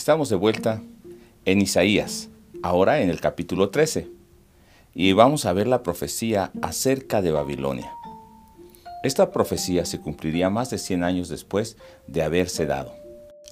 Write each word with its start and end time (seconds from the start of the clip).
Estamos 0.00 0.30
de 0.30 0.36
vuelta 0.36 0.82
en 1.44 1.60
Isaías, 1.60 2.30
ahora 2.62 3.02
en 3.02 3.10
el 3.10 3.20
capítulo 3.20 3.68
13, 3.68 4.08
y 4.94 5.12
vamos 5.12 5.44
a 5.44 5.52
ver 5.52 5.66
la 5.66 5.82
profecía 5.82 6.52
acerca 6.62 7.20
de 7.20 7.30
Babilonia. 7.30 7.92
Esta 9.04 9.30
profecía 9.30 9.84
se 9.84 10.00
cumpliría 10.00 10.48
más 10.48 10.70
de 10.70 10.78
100 10.78 11.04
años 11.04 11.28
después 11.28 11.76
de 12.06 12.22
haberse 12.22 12.64
dado. 12.64 12.94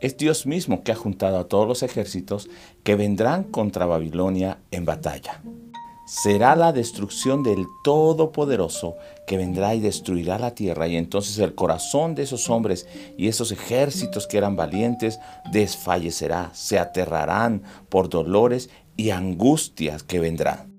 Es 0.00 0.16
Dios 0.16 0.46
mismo 0.46 0.82
que 0.82 0.92
ha 0.92 0.96
juntado 0.96 1.36
a 1.36 1.46
todos 1.46 1.68
los 1.68 1.82
ejércitos 1.82 2.48
que 2.84 2.96
vendrán 2.96 3.44
contra 3.44 3.84
Babilonia 3.84 4.60
en 4.70 4.86
batalla 4.86 5.42
será 6.10 6.56
la 6.56 6.72
destrucción 6.72 7.44
del 7.44 7.68
Todopoderoso 7.84 8.96
que 9.28 9.36
vendrá 9.36 9.76
y 9.76 9.80
destruirá 9.80 10.40
la 10.40 10.56
tierra. 10.56 10.88
Y 10.88 10.96
entonces 10.96 11.38
el 11.38 11.54
corazón 11.54 12.16
de 12.16 12.24
esos 12.24 12.50
hombres 12.50 12.88
y 13.16 13.28
esos 13.28 13.52
ejércitos 13.52 14.26
que 14.26 14.36
eran 14.36 14.56
valientes 14.56 15.20
desfallecerá, 15.52 16.50
se 16.52 16.80
aterrarán 16.80 17.62
por 17.88 18.08
dolores 18.08 18.70
y 18.96 19.10
angustias 19.10 20.02
que 20.02 20.18
vendrán. 20.18 20.76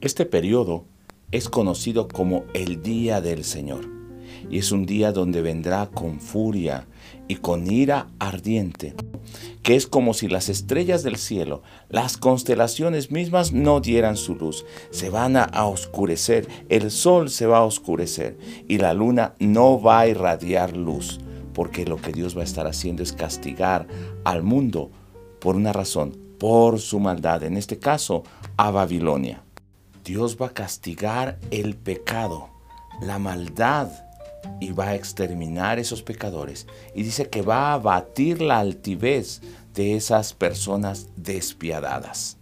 Este 0.00 0.26
periodo 0.26 0.86
es 1.30 1.48
conocido 1.48 2.08
como 2.08 2.42
el 2.52 2.82
día 2.82 3.20
del 3.20 3.44
Señor. 3.44 3.86
Y 4.50 4.58
es 4.58 4.72
un 4.72 4.86
día 4.86 5.12
donde 5.12 5.40
vendrá 5.40 5.86
con 5.86 6.18
furia 6.18 6.88
y 7.28 7.36
con 7.36 7.70
ira 7.70 8.08
ardiente 8.18 8.96
que 9.68 9.76
es 9.76 9.86
como 9.86 10.14
si 10.14 10.28
las 10.28 10.48
estrellas 10.48 11.02
del 11.02 11.18
cielo, 11.18 11.62
las 11.90 12.16
constelaciones 12.16 13.10
mismas 13.10 13.52
no 13.52 13.80
dieran 13.80 14.16
su 14.16 14.34
luz, 14.34 14.64
se 14.90 15.10
van 15.10 15.36
a, 15.36 15.66
oscurecer, 15.66 16.48
el 16.70 16.90
sol 16.90 17.28
se 17.28 17.44
va 17.44 17.58
a 17.58 17.64
oscurecer 17.64 18.38
y 18.66 18.78
la 18.78 18.94
luna 18.94 19.34
no 19.40 19.78
va 19.78 20.00
a 20.00 20.08
irradiar 20.08 20.74
luz, 20.74 21.20
porque 21.52 21.84
lo 21.84 21.98
que 21.98 22.12
Dios 22.12 22.34
va 22.34 22.40
a 22.40 22.44
estar 22.44 22.66
haciendo 22.66 23.02
es 23.02 23.12
castigar 23.12 23.86
al 24.24 24.42
mundo 24.42 24.90
por 25.38 25.54
una 25.54 25.74
razón, 25.74 26.16
por 26.38 26.80
su 26.80 26.98
maldad, 26.98 27.42
en 27.42 27.58
este 27.58 27.78
caso 27.78 28.22
a 28.56 28.70
Babilonia. 28.70 29.42
Dios 30.02 30.38
va 30.40 30.46
a 30.46 30.54
castigar 30.54 31.38
el 31.50 31.76
pecado, 31.76 32.48
la 33.02 33.18
maldad 33.18 33.90
y 34.60 34.72
va 34.72 34.88
a 34.88 34.94
exterminar 34.94 35.78
esos 35.78 36.02
pecadores. 36.02 36.66
Y 36.94 37.02
dice 37.02 37.28
que 37.28 37.42
va 37.42 37.72
a 37.72 37.78
batir 37.78 38.40
la 38.40 38.58
altivez 38.58 39.40
de 39.74 39.96
esas 39.96 40.32
personas 40.32 41.08
despiadadas. 41.16 42.38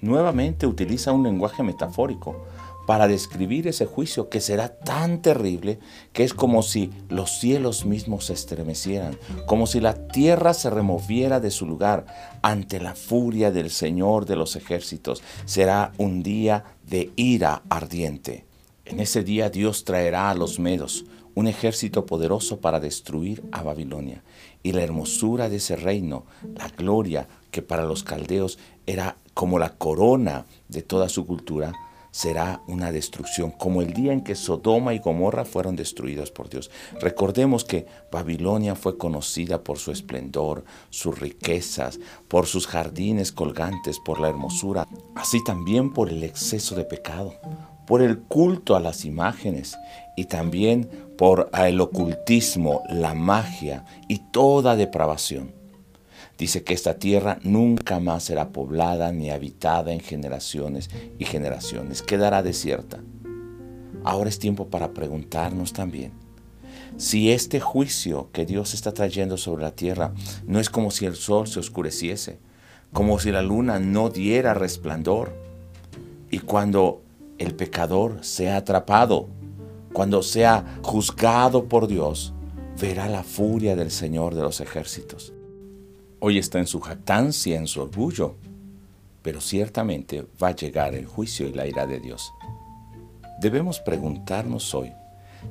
Nuevamente 0.00 0.66
utiliza 0.66 1.12
un 1.12 1.22
lenguaje 1.22 1.62
metafórico 1.62 2.44
para 2.86 3.08
describir 3.08 3.66
ese 3.66 3.84
juicio 3.84 4.30
que 4.30 4.40
será 4.40 4.68
tan 4.68 5.20
terrible 5.20 5.80
que 6.12 6.22
es 6.24 6.32
como 6.32 6.62
si 6.62 6.90
los 7.08 7.40
cielos 7.40 7.84
mismos 7.84 8.26
se 8.26 8.32
estremecieran, 8.32 9.18
como 9.46 9.66
si 9.66 9.80
la 9.80 9.94
tierra 10.08 10.54
se 10.54 10.70
removiera 10.70 11.40
de 11.40 11.50
su 11.50 11.66
lugar 11.66 12.06
ante 12.42 12.80
la 12.80 12.94
furia 12.94 13.50
del 13.50 13.70
Señor 13.70 14.24
de 14.24 14.36
los 14.36 14.56
ejércitos. 14.56 15.22
Será 15.44 15.92
un 15.98 16.22
día 16.22 16.64
de 16.88 17.10
ira 17.16 17.62
ardiente. 17.68 18.45
En 18.86 19.00
ese 19.00 19.24
día 19.24 19.50
Dios 19.50 19.84
traerá 19.84 20.30
a 20.30 20.34
los 20.34 20.60
medos, 20.60 21.04
un 21.34 21.48
ejército 21.48 22.06
poderoso 22.06 22.60
para 22.60 22.78
destruir 22.78 23.42
a 23.50 23.64
Babilonia. 23.64 24.22
Y 24.62 24.72
la 24.72 24.84
hermosura 24.84 25.48
de 25.48 25.56
ese 25.56 25.74
reino, 25.74 26.24
la 26.54 26.68
gloria 26.68 27.26
que 27.50 27.62
para 27.62 27.84
los 27.84 28.04
caldeos 28.04 28.58
era 28.86 29.16
como 29.34 29.58
la 29.58 29.70
corona 29.70 30.46
de 30.68 30.82
toda 30.82 31.08
su 31.08 31.26
cultura, 31.26 31.72
será 32.16 32.62
una 32.66 32.92
destrucción, 32.92 33.50
como 33.50 33.82
el 33.82 33.92
día 33.92 34.14
en 34.14 34.22
que 34.22 34.34
Sodoma 34.34 34.94
y 34.94 35.00
Gomorra 35.00 35.44
fueron 35.44 35.76
destruidos 35.76 36.30
por 36.30 36.48
Dios. 36.48 36.70
Recordemos 36.98 37.62
que 37.62 37.84
Babilonia 38.10 38.74
fue 38.74 38.96
conocida 38.96 39.62
por 39.62 39.76
su 39.76 39.92
esplendor, 39.92 40.64
sus 40.88 41.20
riquezas, 41.20 42.00
por 42.26 42.46
sus 42.46 42.66
jardines 42.66 43.32
colgantes, 43.32 43.98
por 44.00 44.18
la 44.18 44.30
hermosura, 44.30 44.88
así 45.14 45.44
también 45.44 45.92
por 45.92 46.08
el 46.08 46.24
exceso 46.24 46.74
de 46.74 46.84
pecado 46.84 47.34
por 47.86 48.02
el 48.02 48.18
culto 48.18 48.74
a 48.74 48.80
las 48.80 49.04
imágenes 49.04 49.76
y 50.16 50.24
también 50.24 50.90
por 51.16 51.48
el 51.56 51.80
ocultismo, 51.80 52.82
la 52.88 53.14
magia 53.14 53.84
y 54.08 54.18
toda 54.32 54.74
depravación. 54.74 55.65
Dice 56.38 56.62
que 56.62 56.74
esta 56.74 56.98
tierra 56.98 57.38
nunca 57.42 57.98
más 57.98 58.24
será 58.24 58.50
poblada 58.50 59.12
ni 59.12 59.30
habitada 59.30 59.92
en 59.92 60.00
generaciones 60.00 60.90
y 61.18 61.24
generaciones, 61.24 62.02
quedará 62.02 62.42
desierta. 62.42 63.00
Ahora 64.04 64.28
es 64.28 64.38
tiempo 64.38 64.68
para 64.68 64.92
preguntarnos 64.92 65.72
también 65.72 66.26
si 66.96 67.30
este 67.30 67.60
juicio 67.60 68.30
que 68.32 68.46
Dios 68.46 68.72
está 68.72 68.92
trayendo 68.92 69.36
sobre 69.36 69.62
la 69.62 69.72
tierra 69.72 70.12
no 70.46 70.60
es 70.60 70.70
como 70.70 70.90
si 70.90 71.04
el 71.04 71.14
sol 71.14 71.46
se 71.46 71.60
oscureciese, 71.60 72.38
como 72.92 73.18
si 73.18 73.30
la 73.30 73.42
luna 73.42 73.78
no 73.78 74.08
diera 74.08 74.54
resplandor, 74.54 75.34
y 76.30 76.38
cuando 76.38 77.02
el 77.38 77.54
pecador 77.54 78.24
sea 78.24 78.56
atrapado, 78.56 79.28
cuando 79.92 80.22
sea 80.22 80.78
juzgado 80.82 81.66
por 81.66 81.86
Dios, 81.86 82.32
verá 82.80 83.08
la 83.08 83.22
furia 83.22 83.76
del 83.76 83.90
Señor 83.90 84.34
de 84.34 84.42
los 84.42 84.60
ejércitos. 84.60 85.32
Hoy 86.28 86.38
está 86.38 86.58
en 86.58 86.66
su 86.66 86.80
jactancia, 86.80 87.56
en 87.56 87.68
su 87.68 87.80
orgullo, 87.80 88.34
pero 89.22 89.40
ciertamente 89.40 90.26
va 90.42 90.48
a 90.48 90.56
llegar 90.56 90.96
el 90.96 91.06
juicio 91.06 91.46
y 91.46 91.52
la 91.52 91.68
ira 91.68 91.86
de 91.86 92.00
Dios. 92.00 92.32
Debemos 93.40 93.78
preguntarnos 93.78 94.74
hoy 94.74 94.92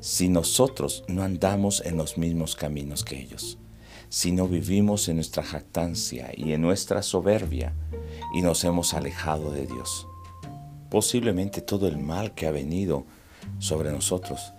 si 0.00 0.28
nosotros 0.28 1.02
no 1.08 1.22
andamos 1.22 1.82
en 1.86 1.96
los 1.96 2.18
mismos 2.18 2.54
caminos 2.54 3.04
que 3.04 3.18
ellos, 3.18 3.56
si 4.10 4.32
no 4.32 4.48
vivimos 4.48 5.08
en 5.08 5.14
nuestra 5.14 5.42
jactancia 5.42 6.30
y 6.36 6.52
en 6.52 6.60
nuestra 6.60 7.02
soberbia 7.02 7.72
y 8.34 8.42
nos 8.42 8.62
hemos 8.62 8.92
alejado 8.92 9.52
de 9.52 9.66
Dios. 9.66 10.06
Posiblemente 10.90 11.62
todo 11.62 11.88
el 11.88 11.96
mal 11.96 12.34
que 12.34 12.46
ha 12.46 12.50
venido 12.50 13.06
sobre 13.60 13.92
nosotros 13.92 14.52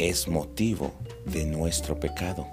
es 0.00 0.26
motivo 0.26 0.90
de 1.24 1.44
nuestro 1.44 2.00
pecado, 2.00 2.48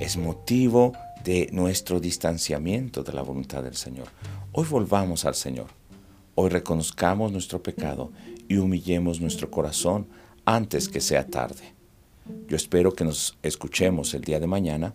es 0.00 0.16
motivo 0.16 0.94
de 1.24 1.48
nuestro 1.52 2.00
distanciamiento 2.00 3.02
de 3.02 3.12
la 3.12 3.22
voluntad 3.22 3.62
del 3.62 3.76
Señor. 3.76 4.08
Hoy 4.52 4.66
volvamos 4.68 5.24
al 5.24 5.34
Señor, 5.34 5.68
hoy 6.34 6.50
reconozcamos 6.50 7.32
nuestro 7.32 7.62
pecado 7.62 8.10
y 8.48 8.56
humillemos 8.56 9.20
nuestro 9.20 9.50
corazón 9.50 10.06
antes 10.44 10.88
que 10.88 11.00
sea 11.00 11.26
tarde. 11.26 11.74
Yo 12.48 12.56
espero 12.56 12.92
que 12.92 13.04
nos 13.04 13.36
escuchemos 13.42 14.14
el 14.14 14.22
día 14.22 14.40
de 14.40 14.46
mañana 14.46 14.94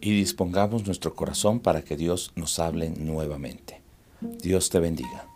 y 0.00 0.10
dispongamos 0.10 0.86
nuestro 0.86 1.14
corazón 1.14 1.60
para 1.60 1.82
que 1.82 1.96
Dios 1.96 2.32
nos 2.36 2.58
hable 2.58 2.90
nuevamente. 2.90 3.80
Dios 4.20 4.70
te 4.70 4.80
bendiga. 4.80 5.33